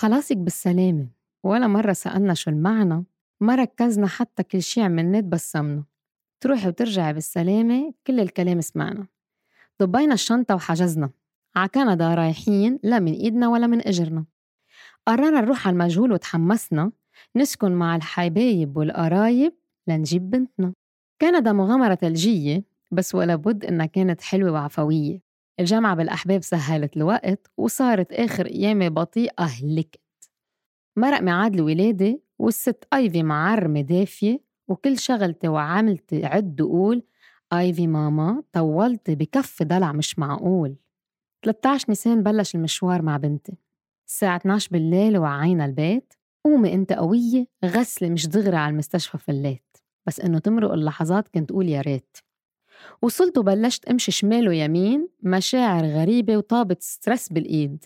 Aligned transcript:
خلاصك 0.00 0.36
بالسلامة. 0.36 1.08
ولا 1.44 1.66
مرة 1.66 1.92
سألنا 1.92 2.34
شو 2.34 2.50
المعنى 2.50 3.04
ما 3.40 3.54
ركزنا 3.54 4.06
حتى 4.06 4.42
كل 4.42 4.62
شي 4.62 4.82
عملناه 4.82 5.20
تبسمنا 5.20 5.84
تروحي 6.40 6.68
وترجعي 6.68 7.12
بالسلامة 7.12 7.94
كل 8.06 8.20
الكلام 8.20 8.60
سمعنا. 8.60 9.06
ضبينا 9.82 10.14
الشنطة 10.14 10.54
وحجزنا. 10.54 11.10
ع 11.56 11.66
كندا 11.66 12.14
رايحين 12.14 12.78
لا 12.82 12.98
من 12.98 13.12
إيدنا 13.12 13.48
ولا 13.48 13.66
من 13.66 13.88
إجرنا. 13.88 14.24
قررنا 15.06 15.40
نروح 15.40 15.66
على 15.66 15.74
المجهول 15.74 16.12
وتحمسنا 16.12 16.92
نسكن 17.36 17.72
مع 17.72 17.96
الحبايب 17.96 18.76
والقرايب 18.76 19.52
لنجيب 19.86 20.30
بنتنا. 20.30 20.72
كندا 21.20 21.52
مغامرة 21.52 21.94
ثلجية 21.94 22.64
بس 22.90 23.14
ولا 23.14 23.36
بد 23.36 23.64
إنها 23.64 23.86
كانت 23.86 24.20
حلوة 24.20 24.52
وعفوية. 24.52 25.29
الجامعة 25.60 25.94
بالأحباب 25.94 26.42
سهلت 26.42 26.96
الوقت 26.96 27.50
وصارت 27.56 28.12
آخر 28.12 28.46
أيامي 28.46 28.88
بطيئة 28.88 29.44
هلكت 29.44 30.00
مرق 30.96 31.20
ميعاد 31.20 31.54
الولادة 31.54 32.20
والست 32.38 32.84
أيفي 32.94 33.22
معرمة 33.22 33.80
دافية 33.80 34.40
وكل 34.68 34.98
شغلتي 34.98 35.48
وعملتي 35.48 36.26
عد 36.26 36.60
وقول 36.60 37.02
أيفي 37.52 37.86
ماما 37.86 38.42
طولتي 38.52 39.14
بكف 39.14 39.62
دلع 39.62 39.92
مش 39.92 40.18
معقول. 40.18 40.76
13 41.44 41.84
نيسان 41.88 42.22
بلش 42.22 42.54
المشوار 42.54 43.02
مع 43.02 43.16
بنتي. 43.16 43.56
الساعة 44.08 44.36
12 44.36 44.68
بالليل 44.72 45.18
وعينا 45.18 45.64
البيت. 45.64 46.14
قومي 46.44 46.74
أنت 46.74 46.92
قوية 46.92 47.46
غسلي 47.64 48.10
مش 48.10 48.26
دغري 48.26 48.56
على 48.56 48.72
المستشفى 48.72 49.18
فليت 49.18 49.76
بس 50.06 50.20
إنه 50.20 50.38
تمرق 50.38 50.72
اللحظات 50.72 51.28
كنت 51.28 51.50
قول 51.50 51.68
يا 51.68 51.80
ريت. 51.80 52.16
وصلت 53.02 53.38
وبلشت 53.38 53.84
امشي 53.88 54.12
شمال 54.12 54.48
ويمين 54.48 55.08
مشاعر 55.22 55.86
غريبة 55.86 56.36
وطابت 56.36 56.82
ستريس 56.82 57.32
بالإيد. 57.32 57.84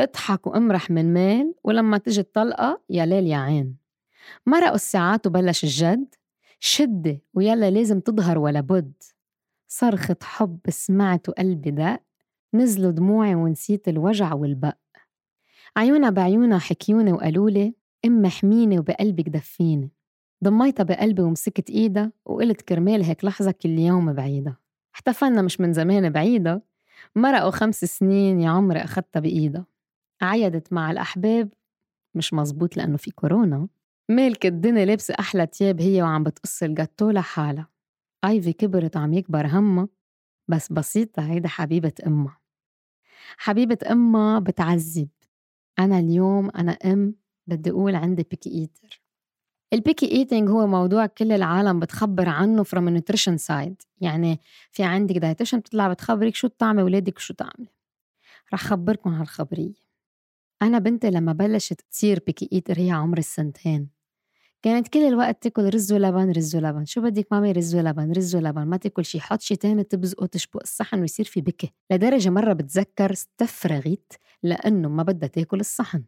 اضحك 0.00 0.46
وامرح 0.46 0.90
من 0.90 1.12
مال 1.14 1.54
ولما 1.64 1.98
تجي 1.98 2.20
الطلقة 2.20 2.82
يا 2.90 3.06
ليل 3.06 3.26
يا 3.26 3.36
عين. 3.36 3.76
مرقوا 4.46 4.74
الساعات 4.74 5.26
وبلش 5.26 5.64
الجد. 5.64 6.14
شدة 6.60 7.20
ويلا 7.34 7.70
لازم 7.70 8.00
تظهر 8.00 8.38
ولا 8.38 8.60
بد. 8.60 8.92
صرخة 9.68 10.16
حب 10.22 10.60
سمعت 10.68 11.28
وقلبي 11.28 11.70
دق. 11.70 12.00
نزلوا 12.54 12.90
دموعي 12.90 13.34
ونسيت 13.34 13.88
الوجع 13.88 14.34
والبق. 14.34 14.76
عيونا 15.76 16.10
بعيونا 16.10 16.58
حكيوني 16.58 17.12
وقالولي 17.12 17.74
أم 18.04 18.26
حميني 18.26 18.78
وبقلبك 18.78 19.28
دفيني 19.28 19.90
ضميتها 20.44 20.84
بقلبي 20.84 21.22
ومسكت 21.22 21.70
إيدها 21.70 22.12
وقلت 22.24 22.62
كرمال 22.62 23.04
هيك 23.04 23.24
لحظة 23.24 23.50
كل 23.50 23.78
يوم 23.78 24.12
بعيدة. 24.12 24.58
احتفلنا 24.94 25.42
مش 25.42 25.60
من 25.60 25.72
زمان 25.72 26.10
بعيدة 26.10 26.62
مرقوا 27.16 27.50
خمس 27.50 27.84
سنين 27.84 28.40
يا 28.40 28.50
عمري 28.50 28.78
أخدتها 28.78 29.20
بإيدها. 29.20 29.66
عيدت 30.22 30.72
مع 30.72 30.90
الأحباب 30.90 31.52
مش 32.14 32.34
مزبوط 32.34 32.76
لأنه 32.76 32.96
في 32.96 33.10
كورونا. 33.10 33.68
مالك 34.08 34.46
الدنيا 34.46 34.84
لابسة 34.84 35.14
أحلى 35.18 35.46
تياب 35.46 35.80
هي 35.80 36.02
وعم 36.02 36.22
بتقص 36.22 36.62
الجاتو 36.62 37.10
لحالها. 37.10 37.68
آيفي 38.24 38.52
كبرت 38.52 38.96
وعم 38.96 39.12
يكبر 39.12 39.46
همها 39.46 39.88
بس 40.48 40.72
بسيطة 40.72 41.32
هيدا 41.32 41.48
حبيبة 41.48 41.92
أمها. 42.06 42.38
حبيبة 43.36 43.78
أمها 43.90 44.38
بتعذب. 44.38 45.08
أنا 45.78 45.98
اليوم 45.98 46.50
أنا 46.50 46.72
أم 46.72 47.14
بدي 47.46 47.70
أقول 47.70 47.94
عندي 47.94 48.22
picky 48.22 48.50
eater. 48.50 49.01
ال 49.72 49.79
picky 49.79 50.12
eating 50.12 50.50
هو 50.50 50.66
موضوع 50.66 51.06
كل 51.06 51.32
العالم 51.32 51.80
بتخبر 51.80 52.28
عنه 52.28 52.64
a 52.64 52.66
nutrition 52.66 53.38
side. 53.46 53.86
يعني 54.00 54.40
في 54.70 54.82
عندك 54.82 55.16
dietitian 55.16 55.58
بتطلع 55.58 55.88
بتخبرك 55.88 56.34
شو 56.34 56.48
تطعمي 56.48 56.82
ولادك 56.82 57.16
وشو 57.16 57.34
تعملي 57.34 57.70
رح 58.54 58.64
خبركم 58.64 59.10
هالخبرية. 59.10 59.74
أنا 60.62 60.78
بنتي 60.78 61.10
لما 61.10 61.32
بلشت 61.32 61.80
تصير 61.90 62.22
picky 62.26 62.48
eater 62.52 62.78
هي 62.78 62.90
عمر 62.90 63.18
السنتين. 63.18 63.88
كانت 64.62 64.88
كل 64.88 64.98
الوقت 64.98 65.42
تاكل 65.42 65.74
رز 65.74 65.92
ولبن 65.92 66.30
رز 66.30 66.56
ولبن. 66.56 66.84
شو 66.84 67.00
بدك 67.00 67.26
مامي؟ 67.32 67.52
رز 67.52 67.74
ولبن 67.74 68.12
رز 68.12 68.36
ولبن. 68.36 68.62
ما 68.62 68.76
تاكل 68.76 69.04
شي. 69.04 69.20
حط 69.20 69.40
شي 69.40 69.56
تاني 69.56 69.84
تبزقه 69.84 70.26
تزق 70.26 70.60
الصحن 70.62 71.00
ويصير 71.00 71.26
في 71.26 71.40
بكي. 71.40 71.72
لدرجة 71.90 72.30
مرة 72.30 72.52
بتذكر 72.52 73.12
استفرغت 73.12 74.12
لأنه 74.42 74.88
ما 74.88 75.02
بدها 75.02 75.28
تاكل 75.28 75.60
الصحن. 75.60 76.04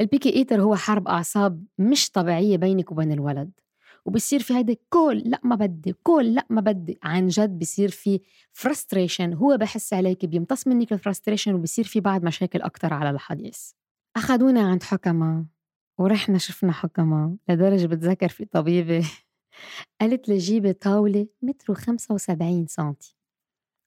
ال 0.00 0.06
picky 0.06 0.34
eater 0.36 0.62
هو 0.62 0.76
حرب 0.76 1.08
أعصاب 1.08 1.64
مش 1.78 2.10
طبيعية 2.10 2.56
بينك 2.56 2.92
وبين 2.92 3.12
الولد 3.12 3.50
وبصير 4.04 4.42
في 4.42 4.54
هيدا 4.54 4.76
كل 4.88 5.22
لأ 5.26 5.40
ما 5.44 5.56
بدي 5.56 5.94
كل 6.02 6.34
لأ 6.34 6.46
ما 6.50 6.60
بدي 6.60 6.98
عن 7.02 7.28
جد 7.28 7.58
بصير 7.58 7.90
في 7.90 8.20
frustration 8.52 9.34
هو 9.34 9.56
بحس 9.56 9.92
عليك 9.92 10.24
بيمتص 10.24 10.66
منك 10.66 10.92
ال 10.92 10.97
frustration 10.97 11.54
وبصير 11.54 11.84
في 11.84 12.00
بعد 12.00 12.24
مشاكل 12.24 12.62
أكتر 12.62 12.94
على 12.94 13.10
الحديث. 13.10 13.70
أخذونا 14.16 14.60
عند 14.60 14.82
حكما 14.82 15.46
ورحنا 15.98 16.38
شفنا 16.38 16.72
حكما 16.72 17.36
لدرجة 17.48 17.86
بتذكر 17.86 18.28
في 18.28 18.44
طبيبة 18.44 19.10
قالت 20.00 20.28
لي 20.28 20.38
جيبي 20.38 20.72
طاولة 20.72 21.26
متر 21.42 21.72
وخمسة 21.72 22.14
وسبعين 22.14 22.66
سنتي. 22.66 23.16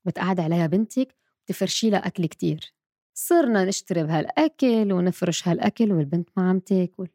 بتقعد 0.05 0.39
عليها 0.39 0.67
بنتك 0.67 1.15
وتفرشي 1.43 1.89
لها 1.89 2.07
أكل 2.07 2.25
كتير. 2.25 2.73
صرنا 3.19 3.65
نشتري 3.65 4.03
بهالأكل 4.03 4.93
ونفرش 4.93 5.47
هالأكل 5.47 5.91
والبنت 5.91 6.29
ما 6.37 6.49
عم 6.49 6.59
تاكل. 6.59 7.07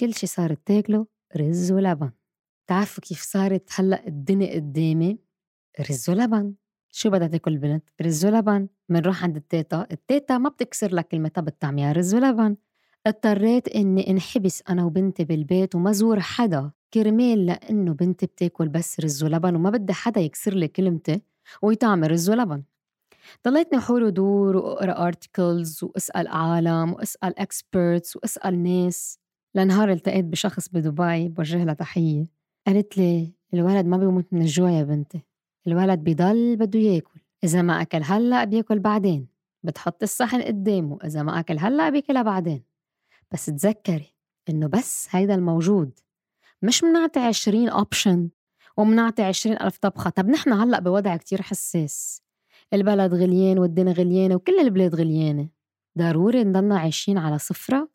كل 0.00 0.14
شي 0.14 0.26
صارت 0.26 0.58
تاكله 0.66 1.06
رز 1.36 1.72
ولبن. 1.72 2.10
تعرفوا 2.66 3.02
كيف 3.02 3.22
صارت 3.22 3.70
هلأ 3.74 4.06
الدنيا 4.06 4.54
قدامي؟ 4.54 5.18
رز 5.90 6.10
ولبن. 6.10 6.54
شو 6.90 7.10
بدها 7.10 7.28
تاكل 7.28 7.52
البنت؟ 7.52 7.84
رز 8.02 8.26
ولبن. 8.26 8.68
منروح 8.88 9.24
عند 9.24 9.36
التيتا. 9.36 9.86
التيتا 9.92 10.38
ما 10.38 10.48
بتكسر 10.48 10.94
لك 10.94 11.08
كلمتها 11.08 11.42
بتطعميها 11.42 11.92
رز 11.92 12.14
ولبن. 12.14 12.56
اضطريت 13.06 13.68
إني 13.68 14.10
انحبس 14.10 14.62
أنا 14.68 14.84
وبنتي 14.84 15.24
بالبيت 15.24 15.74
وما 15.74 15.92
زور 15.92 16.20
حدا. 16.20 16.70
كرمال 16.94 17.46
لأنه 17.46 17.92
بنتي 17.92 18.26
بتاكل 18.26 18.68
بس 18.68 19.00
رز 19.00 19.24
ولبن 19.24 19.54
وما 19.54 19.70
بدي 19.70 19.92
حدا 19.92 20.20
يكسر 20.20 20.54
لي 20.54 20.68
كلمتي 20.68 21.20
ويطعمي 21.62 22.06
رز 22.06 22.30
ولبن. 22.30 22.62
ضليتني 23.48 23.80
حول 23.80 24.02
ودور 24.02 24.56
وأقرأ 24.56 25.06
articles 25.06 25.84
وأسأل 25.84 26.28
عالم 26.28 26.92
وأسأل 26.92 27.38
experts 27.38 28.16
وأسأل 28.16 28.62
ناس 28.62 29.18
لنهار 29.54 29.90
التقيت 29.92 30.24
بشخص 30.24 30.68
بدبي 30.68 31.28
بوجه 31.28 31.64
لها 31.64 31.74
تحية. 31.74 32.26
قالت 32.66 32.98
لي 32.98 33.32
الولد 33.54 33.86
ما 33.86 33.96
بيموت 33.96 34.26
من 34.32 34.42
الجوع 34.42 34.70
يا 34.70 34.82
بنتي 34.82 35.20
الولد 35.66 35.98
بيضل 35.98 36.56
بده 36.56 36.78
ياكل 36.78 37.20
إذا 37.44 37.62
ما 37.62 37.82
أكل 37.82 38.00
هلأ 38.04 38.44
بياكل 38.44 38.78
بعدين 38.78 39.28
بتحط 39.62 40.02
الصحن 40.02 40.42
قدامه 40.42 40.98
إذا 41.04 41.22
ما 41.22 41.40
أكل 41.40 41.58
هلأ 41.58 41.90
بياكلها 41.90 42.22
بعدين. 42.22 42.62
بس 43.32 43.46
تذكري 43.46 44.14
إنه 44.48 44.66
بس 44.66 45.08
هيدا 45.10 45.34
الموجود 45.34 45.98
مش 46.62 46.84
منعطي 46.84 47.20
عشرين 47.20 47.68
option 47.68 48.30
ومنعطي 48.76 49.22
عشرين 49.22 49.56
ألف 49.60 49.78
طبخة. 49.78 50.10
طب 50.10 50.28
نحن 50.28 50.52
هلأ 50.52 50.80
بوضع 50.80 51.16
كتير 51.16 51.42
حساس. 51.42 52.22
البلد 52.74 53.14
غليان 53.14 53.58
والدنيا 53.58 53.92
غليانة 53.92 54.34
وكل 54.34 54.60
البلاد 54.60 54.94
غليانة. 54.94 55.48
ضروري 55.98 56.44
نضلنا 56.44 56.78
عايشين 56.78 57.18
على 57.18 57.38
صفرة 57.38 57.88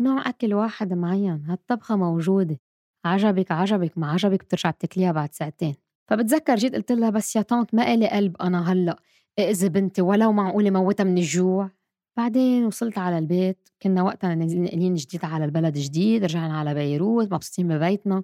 نوع 0.00 0.28
أكل 0.28 0.54
واحد 0.54 0.92
معين. 0.92 1.44
هالطبخة 1.44 1.96
موجودة. 1.96 2.60
عجبك 3.04 3.52
عجبك 3.52 3.98
ما 3.98 4.10
عجبك 4.10 4.44
بترجع 4.44 4.70
بتاكليها 4.70 5.12
بعد 5.12 5.34
ساعتين. 5.34 5.74
فبتذكر 6.08 6.56
جيت 6.56 6.74
قلت 6.74 6.92
لها 6.92 7.10
بس 7.10 7.36
يا 7.36 7.42
طنط 7.42 7.74
ما 7.74 7.94
إلي 7.94 8.08
قلب 8.08 8.36
أنا 8.42 8.72
هلأ. 8.72 8.96
إذا 9.38 9.68
بنتي 9.68 10.02
ولو 10.02 10.32
معقولة 10.32 10.70
موتها 10.70 11.04
من 11.04 11.18
الجوع. 11.18 11.70
بعدين 12.16 12.64
وصلت 12.64 12.98
على 12.98 13.18
البيت. 13.18 13.68
كنا 13.82 14.02
وقتها 14.02 14.34
ناقلين 14.34 14.94
جديد 14.94 15.24
على 15.24 15.44
البلد 15.44 15.78
جديد 15.78 16.24
رجعنا 16.24 16.58
على 16.58 16.74
بيروت 16.74 17.32
مبسوطين 17.32 17.68
ببيتنا. 17.68 18.22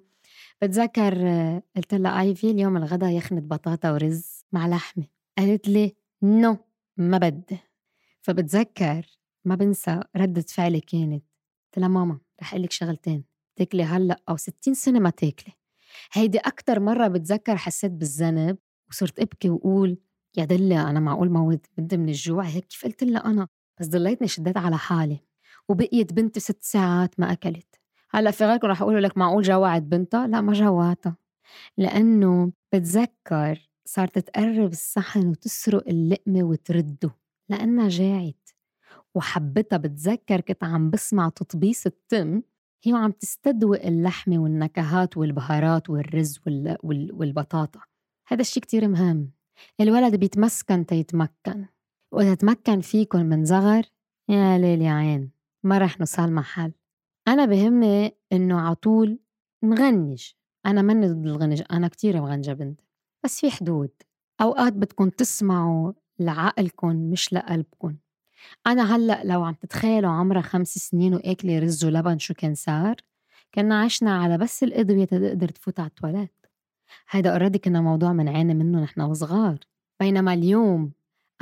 بتذكر 0.63 1.15
قلت 1.77 1.95
لها 1.95 2.21
Evie 2.21 2.51
اليوم 2.51 2.77
الغدا 2.77 3.11
يخنة 3.11 3.41
بطاطا 3.41 3.93
ورز 3.93 4.45
مع 4.53 4.69
لحمة. 4.69 5.05
قالت 5.43 5.69
لي 5.69 5.95
no 6.23 6.57
ما 6.97 7.19
بدي 7.19 7.59
فبتذكر 8.21 9.07
ما 9.45 9.55
بنسى 9.55 10.01
ردة 10.17 10.43
فعلي 10.43 10.81
كانت. 10.81 11.25
قلت 11.65 11.79
لها 11.79 11.89
ماما 11.89 12.21
رح 12.41 12.55
لك 12.55 12.73
شغلتين 12.73 13.25
تاكلي 13.57 13.83
هلأ 13.83 14.21
أو 14.29 14.37
60 14.37 14.75
سنة 14.75 14.99
ما 14.99 15.11
تاكلي. 15.11 15.55
هيدي 16.13 16.39
أكتر 16.39 16.81
مرة 16.81 17.09
بتذكر 17.09 17.57
حسيت 17.57 17.93
بالذنب 17.93 18.59
وصرت 18.91 19.21
أبكي 19.21 19.51
وقول 19.51 19.99
يا 20.37 20.45
دلي 20.45 20.91
أنا 20.91 21.01
معقول 21.01 21.31
موت 21.31 21.67
بنتي 21.79 21.97
من 21.97 22.09
الجوع 22.09 22.45
هيك. 22.45 22.67
كيف 22.67 22.85
قلت 22.85 23.05
لها 23.05 23.27
أنا. 23.27 23.49
بس 23.81 23.87
ضليتني 23.89 24.29
شديت 24.29 24.57
على 24.57 24.79
حالي. 24.79 25.21
وبقيت 25.69 26.13
بنتي 26.13 26.41
ست 26.41 26.63
ساعات 26.63 27.21
ما 27.21 27.33
أكلت. 27.33 27.81
هلأ 28.11 28.31
في 28.31 28.45
غيركم 28.45 28.67
رح 28.69 28.83
أقولوا 28.83 29.01
لك 29.01 29.19
معقول 29.19 29.43
جوعت 29.43 29.83
بنتها؟ 29.83 30.27
لا 30.27 30.41
ما 30.41 30.53
جوعتها. 30.53 31.17
لأنه 31.79 32.53
بتذكر 32.73 33.72
صارت 33.85 34.19
تقرب 34.19 34.71
الصحن 34.71 35.29
وتسرق 35.29 35.89
اللقمة 35.89 36.43
وترده 36.43 37.17
لأنها 37.49 37.89
جاعت. 37.89 38.49
وحبتها 39.15 39.77
بتذكر 39.77 40.41
كنت 40.41 40.65
عم 40.65 40.91
بسمع 40.91 41.29
تطبيس 41.29 41.87
التم 41.87 42.43
هي 42.85 42.93
وعم 42.93 43.11
تستدوق 43.11 43.83
اللحمة 43.87 44.39
والنكهات 44.39 45.17
والبهارات 45.17 45.91
والرز 45.91 46.41
وال... 46.47 46.77
وال... 46.83 47.13
والبطاطا. 47.13 47.81
هذا 48.29 48.41
الشيء 48.41 48.63
كتير 48.63 48.89
مهم. 48.89 49.31
الولد 49.81 50.17
بيتمسكن 50.17 50.87
تيتمكن. 50.87 51.67
وإذا 52.13 52.35
تمكن 52.35 52.81
فيكن 52.81 53.27
من 53.27 53.45
زغر 53.45 53.83
يا 54.29 54.59
ليل 54.59 54.83
يا 54.83 54.93
عين 54.93 55.31
ما 55.63 55.79
رح 55.79 56.01
نوصل 56.01 56.33
محل. 56.33 56.73
أنا 57.29 57.45
بهمني 57.45 58.17
إنه 58.33 58.61
عطول 58.61 59.19
نغنج. 59.65 60.33
أنا 60.67 60.83
ماني 60.83 61.09
ضد 61.09 61.27
الغنج 61.27 61.63
أنا 61.71 61.89
كتير 61.89 62.21
مغنجة 62.21 62.53
بنت 62.53 62.81
بس 63.25 63.41
في 63.41 63.51
حدود. 63.51 63.91
أوقات 64.41 64.73
بدكم 64.73 65.09
تسمعوا 65.09 65.93
لعقلكم 66.19 66.97
مش 66.97 67.33
لقلبكم. 67.33 67.97
أنا 68.67 68.97
هلأ 68.97 69.25
لو 69.25 69.43
عم 69.45 69.55
تتخيلوا 69.55 70.11
عمرها 70.11 70.43
خمس 70.43 70.69
سنين 70.75 71.15
وأكلة 71.15 71.59
رز 71.59 71.85
ولبن 71.85 72.19
شو 72.19 72.35
كان 72.35 72.55
صار 72.55 72.97
كنا 73.55 73.81
عشنا 73.83 74.19
على 74.23 74.39
بس 74.39 74.63
الأدوية 74.63 75.05
تقدر 75.05 75.49
تفوت 75.49 75.81
على 75.81 75.89
التواليت. 75.89 76.47
هيدا 77.11 77.33
already 77.33 77.59
كنا 77.59 77.81
موضوع 77.81 78.13
منعاني 78.13 78.55
منه 78.55 78.83
نحن 78.83 79.01
وصغار 79.01 79.59
بينما 80.01 80.35
اليوم 80.35 80.93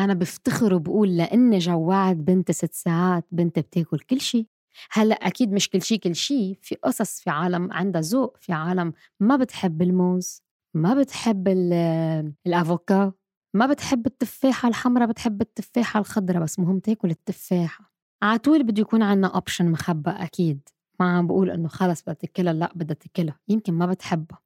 أنا 0.00 0.14
بفتخر 0.14 0.74
وبقول 0.74 1.16
لأني 1.16 1.58
جوعت 1.58 2.16
بنت 2.16 2.50
ست 2.50 2.74
ساعات 2.74 3.24
بنت 3.32 3.58
بتاكل 3.58 3.98
كل 3.98 4.20
شي. 4.20 4.46
هلأ 4.92 5.14
أكيد 5.14 5.52
مش 5.52 5.68
كل 5.70 5.82
شي 5.82 5.98
كل 5.98 6.14
شي 6.14 6.54
في 6.62 6.74
قصص 6.74 7.20
في 7.20 7.30
عالم 7.30 7.72
عندها 7.72 8.00
ذوق 8.02 8.36
في 8.40 8.52
عالم 8.52 8.92
ما 9.20 9.36
بتحب 9.36 9.82
الموز. 9.82 10.42
ما 10.74 10.94
بتحب 10.94 11.48
الأفوكا 12.46 13.12
ما 13.54 13.66
بتحب 13.66 14.06
التفاحة 14.06 14.68
الحمراء 14.68 15.08
بتحب 15.08 15.40
التفاحة 15.40 16.00
الخضراء 16.00 16.42
بس 16.42 16.58
مهم 16.58 16.78
تاكل 16.78 17.10
التفاحة. 17.10 17.92
عطول 18.22 18.62
بده 18.62 18.80
يكون 18.80 19.02
عنا 19.02 19.26
اوبشن 19.26 19.70
مخبى 19.70 20.10
أكيد. 20.10 20.68
ما 21.00 21.16
عم 21.16 21.26
بقول 21.26 21.50
إنه 21.50 21.68
خلص 21.68 22.02
بدها 22.02 22.14
تاكلها 22.14 22.52
لأ 22.52 22.72
بدها 22.74 22.94
تاكلها 22.94 23.38
يمكن 23.48 23.72
ما 23.72 23.86
بتحبها. 23.86 24.38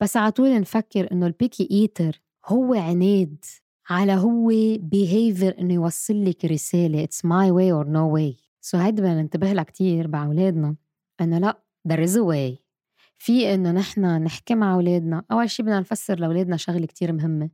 بس 0.00 0.16
عطول 0.16 0.60
نفكر 0.60 1.12
إنه 1.12 1.26
البيكي 1.26 1.68
إيتر 1.70 2.20
هو 2.46 2.74
عناد 2.74 3.44
على 3.88 4.12
هو 4.12 4.50
behavior 4.76 5.58
إنه 5.58 5.74
يوصل 5.74 6.24
لك 6.24 6.44
رسالة. 6.44 7.06
It's 7.06 7.18
my 7.18 7.50
way 7.50 7.72
or 7.72 7.88
no 7.88 8.16
way. 8.16 8.40
سو 8.60 8.78
هيدي 8.78 9.02
بدنا 9.02 9.22
ننتبه 9.22 9.52
لها 9.52 9.64
كتير 9.64 10.08
مع 10.08 10.24
أولادنا. 10.26 10.76
إنه 11.20 11.38
لأ 11.38 11.62
there 11.88 12.06
is 12.08 12.12
a 12.12 12.22
way. 12.22 12.65
في 13.18 13.54
إنه 13.54 13.72
نحن 13.72 14.22
نحكي 14.22 14.54
مع 14.54 14.74
أولادنا. 14.74 15.24
أول 15.32 15.50
شي 15.50 15.62
بدنا 15.62 15.80
نفسر 15.80 16.18
لأولادنا 16.18 16.56
شغلة 16.56 16.86
كتير 16.86 17.12
مهمة. 17.12 17.50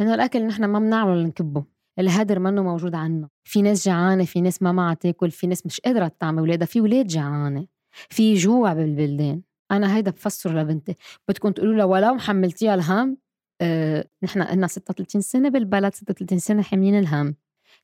إنه 0.00 0.14
الأكل 0.14 0.46
نحن 0.46 0.64
ما 0.64 0.78
بنعمله 0.78 1.14
لنكبه. 1.14 1.64
الهدر 1.98 2.38
منه 2.38 2.62
موجود 2.62 2.94
عنا. 2.94 3.28
في 3.44 3.62
ناس 3.62 3.86
جعانة 3.86 4.24
في 4.24 4.40
ناس 4.40 4.62
ما 4.62 4.72
معها 4.72 4.94
تاكل 4.94 5.30
في 5.30 5.46
ناس 5.46 5.66
مش 5.66 5.80
قادرة 5.80 6.08
تطعم 6.08 6.38
أولادها. 6.38 6.66
في 6.66 6.80
ولاد 6.80 7.06
جعانة. 7.06 7.66
في 7.90 8.34
جوع 8.34 8.72
بالبلدان. 8.72 9.42
أنا 9.70 9.96
هيدا 9.96 10.10
بفسره 10.10 10.52
لبنتي. 10.52 10.96
بدكم 11.28 11.50
تقولوا 11.50 11.74
لها 11.74 11.84
ولو 11.84 12.14
محملتيها 12.14 12.74
الهم 12.74 13.16
آه 13.60 14.08
نحن 14.22 14.42
قلنا 14.42 14.66
36 14.66 15.20
سنة 15.20 15.48
بالبلد 15.48 15.94
36 15.94 16.38
سنة 16.38 16.62
حاملين 16.62 16.98
الهم. 16.98 17.36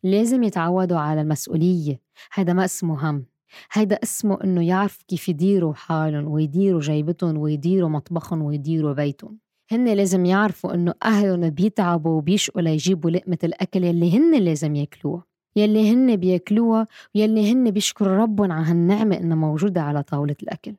لازم 0.02 0.42
يتعودوا 0.42 0.98
على 0.98 1.20
المسؤولية. 1.20 2.00
هيدا 2.32 2.52
ما 2.52 2.64
اسمه 2.64 3.10
هم. 3.10 3.26
هيدا 3.72 3.96
اسمه 4.02 4.38
إنه 4.44 4.66
يعرف 4.66 5.02
كيف 5.08 5.28
يديروا 5.28 5.74
حالهم 5.74 6.28
ويديروا 6.28 6.80
جيبتهم 6.80 7.38
ويديروا 7.38 7.88
مطبخهم 7.88 8.42
ويديروا 8.42 8.92
بيتهم. 8.92 9.38
هن 9.72 9.88
لازم 9.88 10.24
يعرفوا 10.24 10.74
إنه 10.74 10.94
أهلهم 11.04 11.50
بيتعبوا 11.50 12.16
وبيشقوا 12.18 12.62
ليجيبوا 12.62 13.10
لقمة 13.10 13.38
الأكل 13.44 13.84
يلي 13.84 14.16
هن 14.18 14.42
لازم 14.42 14.74
ياكلوها. 14.74 15.24
يلي 15.56 15.92
هن 15.92 16.16
بياكلوها 16.16 16.86
ويلي 17.14 17.52
هن 17.52 17.70
بيشكروا 17.70 18.16
ربهم 18.16 18.52
على 18.52 18.66
هالنعمة 18.66 19.16
إنها 19.16 19.36
موجودة 19.36 19.82
على 19.82 20.02
طاولة 20.02 20.36
الأكل. 20.42 20.74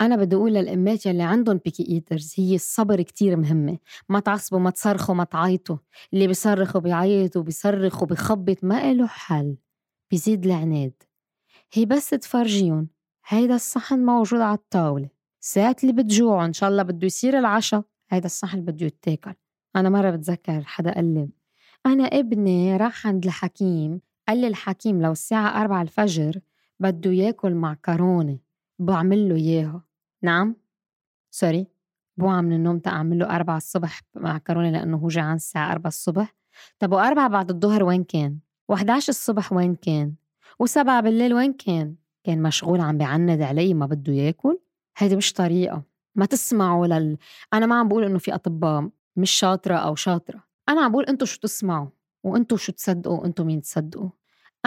أنا 0.00 0.16
بدي 0.16 0.36
أقول 0.36 0.54
للأمات 0.54 1.06
يلي 1.06 1.22
عندهم 1.22 1.60
بيكي 1.64 1.88
إيترز 1.88 2.34
هي 2.36 2.54
الصبر 2.54 3.02
كتير 3.02 3.36
مهمة. 3.36 3.78
ما 4.08 4.20
تعصبوا 4.20 4.58
ما 4.58 4.70
تصرخوا 4.70 5.14
ما 5.14 5.24
تعيطوا. 5.24 5.76
اللي 6.12 6.26
بيصرخ 6.26 6.76
وبيعيط 6.76 7.36
وبيصرخ 7.36 8.02
وبيخبط 8.02 8.64
ما 8.64 8.90
إله 8.90 9.06
حل. 9.06 9.56
بيزيد 10.10 10.46
العناد. 10.46 11.07
هي 11.72 11.86
بس 11.86 12.10
تفرجيهم 12.10 12.88
هيدا 13.26 13.54
الصحن 13.54 14.04
موجود 14.04 14.40
على 14.40 14.54
الطاولة. 14.54 15.08
ساعة 15.40 15.76
اللي 15.82 16.02
بتجوعوا 16.02 16.44
إن 16.44 16.52
شاء 16.52 16.70
الله 16.70 16.82
بده 16.82 17.06
يصير 17.06 17.38
العشاء 17.38 17.82
هيدا 18.10 18.26
الصحن 18.26 18.60
بده 18.60 18.86
يتاكل. 18.86 19.34
أنا 19.76 19.88
مرة 19.88 20.10
بتذكر 20.10 20.62
حدا 20.64 20.94
قال 20.94 21.14
لي 21.14 21.28
أنا 21.86 22.04
ابني 22.04 22.76
راح 22.76 23.06
عند 23.06 23.24
الحكيم 23.24 24.00
قال 24.28 24.40
لي 24.40 24.46
الحكيم 24.46 25.02
لو 25.02 25.12
الساعة 25.12 25.60
أربعة 25.62 25.82
الفجر 25.82 26.40
بده 26.80 27.10
ياكل 27.10 27.54
معكرونة 27.54 28.38
بعمل 28.78 29.28
له 29.28 29.34
إياها. 29.34 29.84
نعم. 30.22 30.56
سوري. 31.30 31.66
بوعى 32.16 32.42
من 32.42 32.52
النوم 32.52 32.78
تأعمل 32.78 33.18
له 33.18 33.36
أربعة 33.36 33.56
الصبح 33.56 34.00
معكرونة 34.14 34.70
لأنه 34.70 34.96
هو 34.96 35.08
جعان 35.08 35.36
الساعة 35.36 35.72
أربعة 35.72 35.88
الصبح. 35.88 36.34
طب 36.78 36.92
وأربعة 36.92 37.28
بعد 37.28 37.50
الظهر 37.50 37.84
وين 37.84 38.04
كان؟ 38.04 38.38
و11 38.72 38.90
الصبح 39.08 39.52
وين 39.52 39.74
كان؟ 39.74 40.14
وسبعة 40.58 41.00
بالليل 41.00 41.34
وين 41.34 41.52
كان؟ 41.52 41.94
كان 42.24 42.42
مشغول 42.42 42.80
عم 42.80 42.98
بيعند 42.98 43.42
علي 43.42 43.74
ما 43.74 43.86
بده 43.86 44.12
ياكل؟ 44.12 44.58
هيدي 44.96 45.16
مش 45.16 45.32
طريقة 45.32 45.82
ما 46.14 46.26
تسمعوا 46.26 46.86
لل 46.86 47.18
أنا 47.52 47.66
ما 47.66 47.78
عم 47.78 47.88
بقول 47.88 48.04
إنه 48.04 48.18
في 48.18 48.34
أطباء 48.34 48.88
مش 49.16 49.30
شاطرة 49.30 49.74
أو 49.74 49.94
شاطرة 49.94 50.44
أنا 50.68 50.80
عم 50.80 50.92
بقول 50.92 51.04
أنتوا 51.04 51.26
شو 51.26 51.40
تسمعوا 51.40 51.88
وأنتوا 52.24 52.56
شو 52.56 52.72
تصدقوا 52.72 53.26
أنتوا 53.26 53.44
مين 53.44 53.60
تصدقوا 53.60 54.10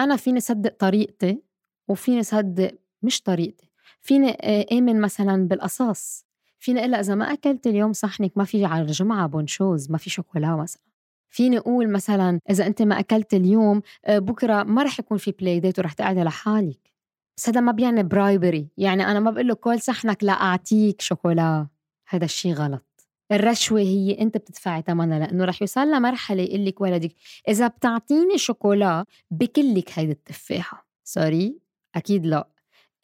أنا 0.00 0.16
فيني 0.16 0.40
صدق 0.40 0.76
طريقتي 0.78 1.42
وفيني 1.88 2.22
صدق 2.22 2.78
مش 3.02 3.22
طريقتي 3.22 3.70
فيني 4.00 4.30
آمن 4.72 5.00
مثلا 5.00 5.48
بالقصاص 5.48 6.26
فيني 6.58 6.80
أقول 6.80 6.94
إذا 6.94 7.14
ما 7.14 7.32
أكلت 7.32 7.66
اليوم 7.66 7.92
صحنك 7.92 8.32
ما 8.36 8.44
في 8.44 8.64
على 8.64 8.82
الجمعة 8.82 9.26
bonjus 9.26 9.90
ما 9.90 9.98
في 9.98 10.10
شوكولا 10.10 10.56
مثلا 10.56 10.82
فيني 11.32 11.58
أقول 11.58 11.90
مثلا 11.92 12.40
إذا 12.50 12.66
أنت 12.66 12.82
ما 12.82 13.00
أكلت 13.00 13.34
اليوم 13.34 13.82
آه، 14.04 14.18
بكرة 14.18 14.62
ما 14.62 14.82
رح 14.82 14.98
يكون 15.00 15.18
في 15.18 15.30
play 15.30 15.60
date 15.60 15.78
ورح 15.78 15.92
تقعدي 15.92 16.22
لحالك. 16.22 16.92
بس 17.36 17.48
هذا 17.48 17.60
ما 17.60 17.72
بيعني 17.72 18.02
bribery 18.02 18.68
يعني 18.78 19.06
أنا 19.06 19.20
ما 19.20 19.30
بقول 19.30 19.48
له 19.48 19.54
كل 19.54 19.80
صحنك 19.80 20.24
لاعطيك 20.24 21.00
شوكولا. 21.00 21.66
هذا 22.08 22.24
الشيء 22.24 22.52
غلط. 22.54 22.84
الرشوة 23.32 23.80
هي 23.80 24.18
أنت 24.20 24.36
بتدفعي 24.36 24.82
ثمنها 24.82 25.18
لأنه 25.18 25.44
رح 25.44 25.62
يوصل 25.62 25.90
لمرحلة 25.90 26.42
يقول 26.42 26.66
لك 26.66 26.80
ولدك 26.80 27.12
إذا 27.48 27.66
بتعطيني 27.68 28.38
شوكولا 28.38 29.04
بكلك 29.30 29.98
هيدي 29.98 30.12
التفاحة. 30.12 30.86
sorry 31.04 31.58
أكيد 31.94 32.26
لا. 32.26 32.48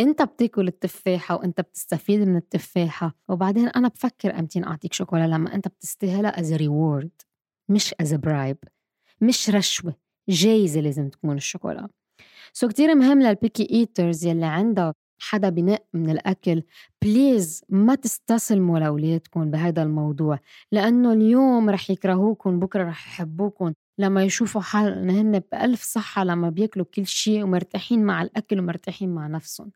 أنت 0.00 0.22
بتاكل 0.22 0.68
التفاحة 0.68 1.36
وأنت 1.36 1.60
بتستفيد 1.60 2.20
من 2.20 2.36
التفاحة. 2.36 3.14
وبعدين 3.28 3.68
أنا 3.68 3.88
بفكر 3.88 4.38
أمتين 4.38 4.64
أعطيك 4.64 4.92
شوكولا 4.92 5.26
لما 5.26 5.54
أنت 5.54 5.68
بتستاهلها 5.68 6.40
as 6.40 6.52
reward 6.52 7.10
مش 7.68 7.94
as 8.00 8.14
bribe 8.14 8.56
مش 9.20 9.50
رشوة 9.50 9.94
جايزة 10.28 10.80
لازم 10.80 11.08
تكون 11.08 11.36
الشوكولا. 11.36 11.88
so 12.52 12.68
كتير 12.68 12.94
مهم 12.94 13.22
لل 13.22 13.36
picky 13.36 13.68
eaters 13.70 14.24
يلي 14.26 14.46
عندها 14.46 14.94
حدا 15.20 15.48
بنق 15.48 15.84
من 15.94 16.10
الأكل 16.10 16.62
بليز 17.02 17.62
ما 17.68 17.94
تستسلموا 17.94 18.78
لأولادكم 18.78 19.50
بهذا 19.50 19.82
الموضوع 19.82 20.38
لأنه 20.72 21.12
اليوم 21.12 21.70
رح 21.70 21.90
يكرهوكم 21.90 22.60
بكرة 22.60 22.84
رح 22.84 23.08
يحبوكم. 23.08 23.72
لما 23.98 24.24
يشوفوا 24.24 24.60
حالهم 24.60 25.10
هن 25.10 25.38
بألف 25.52 25.82
صحة 25.82 26.24
لما 26.24 26.50
بياكلوا 26.50 26.86
كل 26.94 27.06
شيء 27.06 27.44
ومرتاحين 27.44 28.04
مع 28.04 28.22
الأكل 28.22 28.58
ومرتاحين 28.60 29.14
مع 29.14 29.26
نفسهم. 29.26 29.72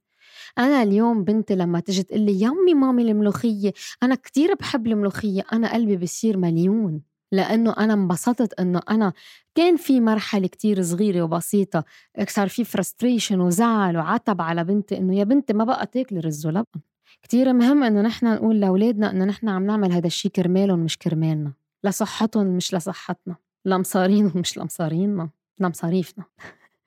أنا 0.58 0.82
اليوم 0.82 1.25
بنتي 1.25 1.54
لما 1.54 1.80
تجي 1.80 2.02
تقول 2.02 2.20
لي 2.20 2.42
يمي 2.42 2.75
مامي 2.75 3.02
الملوخية 3.02 3.72
أنا 4.02 4.14
كتير 4.14 4.54
بحب 4.54 4.87
الملوخية 4.87 5.42
أنا 5.52 5.72
قلبي 5.75 5.96
بصير 5.96 6.37
مليون. 6.38 7.02
لأنه 7.32 7.74
أنا 7.78 7.94
انبسطت 7.94 8.60
إنه 8.60 8.80
أنا 8.90 9.12
كان 9.54 9.76
في 9.76 10.00
مرحلة 10.00 10.46
كتير 10.46 10.82
صغيرة 10.82 11.22
وبسيطة 11.22 11.84
صار 12.28 12.48
في 12.48 12.64
frustration 12.64 13.40
وزعل 13.40 13.96
وعتب 13.96 14.40
على 14.40 14.64
بنتي 14.64 14.98
إنه 14.98 15.16
يا 15.16 15.24
بنتي 15.24 15.52
ما 15.52 15.64
بقى 15.64 15.86
تاكلي 15.86 16.20
رز 16.20 16.46
ولبن. 16.46 16.80
كتير 17.22 17.52
مهم 17.52 17.84
إنه 17.84 18.00
نحن 18.00 18.26
نقول 18.26 18.60
لأولادنا 18.60 19.10
إنه 19.10 19.24
نحن 19.24 19.48
عم 19.48 19.66
نعمل 19.66 19.92
هذا 19.92 20.06
الشيء 20.06 20.30
كرمالهم 20.30 20.78
مش 20.78 20.98
كرمالنا 20.98 21.52
لصحتهم 21.84 22.46
مش 22.46 22.74
لصحتنا 22.74 23.36
لمصارينهم 23.64 24.38
مش 24.40 24.58
لمصارينا 24.58 25.30
لمصاريفنا. 25.58 26.24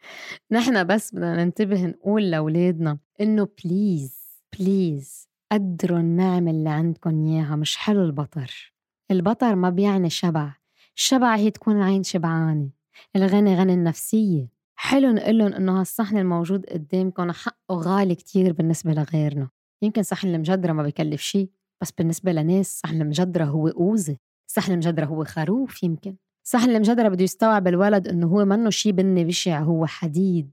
نحن 0.52 0.84
بس 0.88 1.16
بدنا 1.16 1.44
ننتبه 1.44 1.86
نقول 1.86 2.32
لأولادنا 2.32 2.98
إنه 3.22 3.48
please 3.64 4.16
please 4.60 5.28
قدروا 5.52 6.00
النعم 6.00 6.48
اللي 6.48 6.70
عندكم 6.70 7.28
إياها 7.28 7.56
مش 7.56 7.78
حلو 7.78 8.04
البطر. 8.04 8.75
البطر 9.12 9.56
ما 9.56 9.70
بيعني 9.70 10.10
شبع. 10.10 10.54
الشبع 10.96 11.36
هي 11.36 11.52
تكون 11.52 11.78
العين 11.78 12.04
شبعانة. 12.04 12.70
الغني 13.16 13.56
غني 13.56 13.74
النفسية. 13.74 14.50
حلو 14.76 15.12
نقلن 15.12 15.54
إنه 15.54 15.80
هالصحن 15.80 16.18
الموجود 16.18 16.66
قدامكم 16.66 17.32
حقه 17.32 17.76
غالي 17.76 18.16
كتير 18.16 18.54
بالنسبة 18.54 18.94
لغيرنا. 18.94 19.50
يمكن 19.82 20.04
صحن 20.04 20.28
المجدرة 20.28 20.74
ما 20.74 20.84
بكلف 20.84 21.22
شي 21.22 21.50
بس 21.82 21.92
بالنسبة 21.92 22.32
لناس 22.32 22.80
صحن 22.80 23.02
المجدرة 23.02 23.46
هو 23.46 23.68
أوزة. 23.68 24.18
صحن 24.48 24.72
المجدرة 24.72 25.06
هو 25.06 25.24
خروف 25.24 25.84
يمكن. 25.84 26.16
صحن 26.44 26.70
المجدرة 26.70 27.08
بده 27.08 27.24
يستوعب 27.24 27.68
الولد 27.68 28.08
إنه 28.08 28.28
هو 28.28 28.46
منه 28.46 28.70
شي 28.70 28.92
بني 28.92 29.26
بشع 29.26 29.60
هو 29.60 29.86
حديد. 29.86 30.52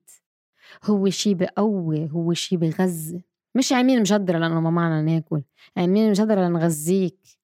هو 0.84 1.10
شي 1.10 1.34
بقوي 1.34 2.10
هو 2.10 2.32
شي 2.32 2.56
بغذي 2.56 3.24
مش 3.54 3.72
عاملين 3.72 4.00
مجدرة 4.00 4.38
لأنه 4.38 4.60
ما 4.60 4.70
معنا 4.70 5.02
ناكل. 5.02 5.42
عاملين 5.76 6.10
مجدرة 6.10 6.48
لنغذيك 6.48 7.41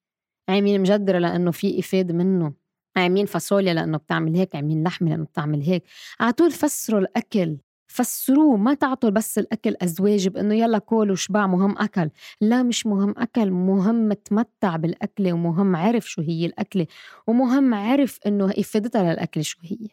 عاملين 0.48 0.80
مجدرة 0.80 1.18
لأنه 1.18 1.50
في 1.50 1.78
إفادة 1.80 2.14
منه. 2.14 2.52
عاملين 2.96 3.26
فاصوليا 3.26 3.74
لأنه 3.74 3.98
بتعمل 3.98 4.36
هيك 4.36 4.56
عاملين 4.56 4.84
لحمة 4.84 5.10
لأنه 5.10 5.24
بتعمل 5.24 5.62
هيك. 5.62 5.82
على 6.20 6.32
طول 6.32 6.50
فسروا 6.50 7.00
الأكل 7.00 7.56
فسروه 7.90 8.56
ما 8.56 8.74
تعطوا 8.74 9.10
بس 9.10 9.38
الأكل 9.38 9.76
أزواج 9.82 10.28
بأنه 10.28 10.54
يلا 10.54 10.78
كول 10.78 11.10
وشبع 11.10 11.46
مهم 11.46 11.78
أكل. 11.78 12.10
لا 12.40 12.62
مش 12.62 12.86
مهم 12.86 13.14
أكل 13.18 13.50
مهم 13.50 14.12
تمتع 14.12 14.76
بالأكلة 14.76 15.32
ومهم 15.32 15.76
عرف 15.76 16.10
شو 16.10 16.22
هي 16.22 16.46
الأكلة 16.46 16.86
ومهم 17.26 17.74
عرف 17.74 18.18
أنه 18.26 18.50
إفادتها 18.58 19.12
للأكل 19.12 19.44
شو 19.44 19.58
هي. 19.62 19.88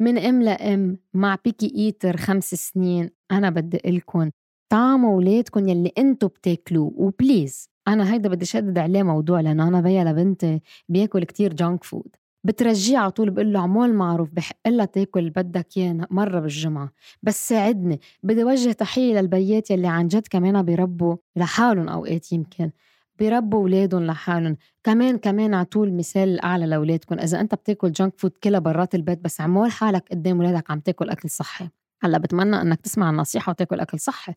من 0.00 0.18
أم 0.18 0.42
لأم 0.42 0.98
مع 1.14 1.38
بيكي 1.44 1.72
إيتر 1.76 2.16
خمس 2.16 2.54
سنين 2.54 3.10
أنا 3.32 3.50
بدي 3.50 3.78
لكم 3.86 4.30
طعموا 4.72 5.14
اولادكم 5.14 5.68
يلي 5.68 5.92
أنتو 5.98 6.28
بتاكلوه. 6.28 6.92
و 6.96 7.07
please 7.07 7.70
أنا 7.88 8.12
هيدا 8.12 8.28
بدي 8.28 8.44
شدد 8.44 8.78
عليه 8.78 9.02
موضوع 9.02 9.40
لأنه 9.40 9.68
أنا 9.68 9.80
بيا 9.80 10.04
لبنتي 10.04 10.60
بياكل 10.88 11.24
كتير 11.24 11.52
junk 11.54 11.84
food 11.84 12.16
بترجيه 12.46 12.98
على 12.98 13.10
طول 13.10 13.30
بقول 13.30 13.52
له 13.52 13.60
عمول 13.60 13.94
معروف 13.94 14.30
بحق 14.32 14.68
لها 14.68 14.84
تاكل 14.84 15.30
بدك 15.30 15.66
إياه 15.76 16.06
مرة 16.10 16.40
بالجمعة. 16.40 16.90
بس 17.22 17.48
ساعدني. 17.48 18.00
بدي 18.22 18.44
وجه 18.44 18.72
تحية 18.72 19.20
للبيات 19.20 19.70
يلي 19.70 19.86
عن 19.88 20.08
جد 20.08 20.26
كمان 20.30 20.62
بيربوا 20.62 21.16
لحالهم 21.36 21.88
أوقات 21.88 22.32
يمكن. 22.32 22.70
بيربوا 23.18 23.58
أولادهم 23.60 24.02
لحالهم. 24.06 24.56
كمان 24.84 25.18
كمان 25.18 25.54
اعطوا 25.54 25.86
المثال 25.86 26.28
الاعلى 26.28 26.66
لأولادكم. 26.66 27.18
إذا 27.18 27.40
أنت 27.40 27.54
بتاكل 27.54 27.92
junk 27.92 28.12
food 28.18 28.30
كلها 28.44 28.60
برات 28.60 28.94
البيت 28.94 29.18
بس 29.24 29.40
عمول 29.40 29.70
حالك 29.70 30.04
قدام 30.10 30.36
أولادك 30.40 30.70
عم 30.70 30.80
تاكل 30.80 31.08
أكل 31.10 31.30
صحي. 31.30 31.68
هلأ 32.02 32.18
بتمنى 32.18 32.60
إنك 32.62 32.80
تسمع 32.80 33.10
النصيحة 33.10 33.50
وتاكل 33.50 33.80
أكل 33.80 34.00
صحي 34.00 34.32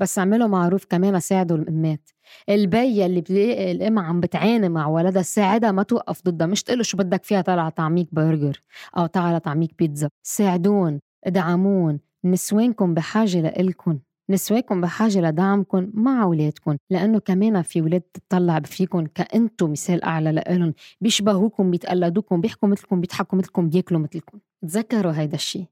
بس 0.00 0.18
اعملوا 0.18 0.48
معروف 0.48 0.84
كمان 0.84 1.20
ساعدوا 1.20 1.56
الامات 1.56 2.10
البي 2.48 3.06
اللي 3.06 3.20
بتلاقي 3.20 3.72
الام 3.72 3.98
عم 3.98 4.20
بتعاني 4.20 4.68
مع 4.68 4.86
ولدها 4.86 5.22
ساعدها 5.22 5.72
ما 5.72 5.82
توقف 5.82 6.22
ضدها 6.24 6.46
مش 6.46 6.62
تقول 6.62 6.86
شو 6.86 6.96
بدك 6.96 7.24
فيها 7.24 7.40
طالعه 7.40 7.68
طعميك 7.68 8.08
برجر 8.12 8.60
أو 8.98 9.06
تعال 9.06 9.42
طعميك 9.42 9.74
بيتزا. 9.78 10.08
ساعدون 10.22 11.00
ادعمون 11.24 12.00
نسوانكم 12.24 12.94
بحاجة 12.94 13.40
لإلكن 13.40 13.98
نسواكم 14.30 14.80
بحاجة 14.80 15.20
لدعمكم 15.20 15.90
مع 15.94 16.22
أولادكم 16.22 16.76
لأنه 16.90 17.18
كمان 17.18 17.62
في 17.62 17.82
ولاد 17.82 18.00
تطلع 18.00 18.60
فيكم 18.60 19.06
كأنتم 19.06 19.70
مثال 19.72 20.04
أعلى 20.04 20.32
لإلهم 20.32 20.74
بيشبهوكم 21.00 21.70
بيتقلدوكم 21.70 22.40
بيحكوا 22.40 22.68
مثلكم 22.68 23.00
بيضحكوا 23.00 23.38
مثلكم 23.38 23.68
بياكلوا 23.68 24.00
مثلكم. 24.00 24.38
تذكروا 24.62 25.12
هيدا 25.12 25.34
الشيء 25.34 25.66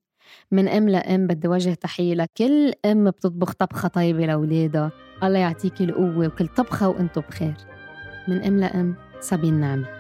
من 0.51 0.69
ام 0.69 0.89
لام 0.89 1.27
بدي 1.27 1.49
وجه 1.49 1.75
تحية 1.75 2.15
لكل 2.15 2.73
ام 2.85 3.11
بتطبخ 3.11 3.53
طبخة 3.53 3.89
طيبة 3.89 4.27
لأولادها. 4.27 4.93
الله 5.23 5.39
يعطيكي 5.39 5.85
القوة 5.85 6.27
وكل 6.27 6.47
طبخة 6.47 6.89
وأنتم 6.89 7.23
بخير. 7.29 7.55
من 8.29 8.45
ام 8.45 8.61
لام 8.61 8.95
صابين 9.21 9.55
نعمة. 9.55 9.94